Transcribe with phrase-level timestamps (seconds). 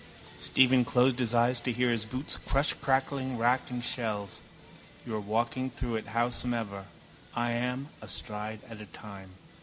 [0.39, 4.41] Stephen closed his eyes to hear his boots crush crackling wrack and shells.
[5.05, 6.85] You are walking through it howsomever.
[7.35, 9.33] I am, a stride at a time.